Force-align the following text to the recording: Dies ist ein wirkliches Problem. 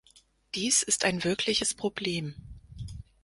Dies 0.55 0.81
ist 0.81 1.05
ein 1.05 1.23
wirkliches 1.23 1.75
Problem. 1.75 2.33